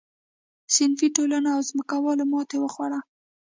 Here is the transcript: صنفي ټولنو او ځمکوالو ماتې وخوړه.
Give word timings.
صنفي 0.75 1.07
ټولنو 1.17 1.47
او 1.55 1.59
ځمکوالو 1.69 2.23
ماتې 2.31 2.57
وخوړه. 2.59 2.99